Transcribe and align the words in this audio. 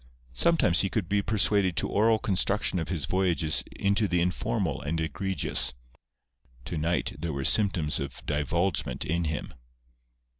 Sometimes 0.33 0.79
he 0.81 0.89
could 0.89 1.07
be 1.07 1.21
persuaded 1.21 1.77
to 1.77 1.87
oral 1.87 2.17
construction 2.17 2.79
of 2.79 2.89
his 2.89 3.05
voyages 3.05 3.63
into 3.75 4.07
the 4.07 4.19
informal 4.19 4.81
and 4.81 4.99
egregious. 4.99 5.75
To 6.65 6.75
night 6.79 7.13
there 7.19 7.33
were 7.33 7.45
symptoms 7.45 7.99
of 7.99 8.25
divulgement 8.25 9.05
in 9.05 9.25
him. 9.25 9.53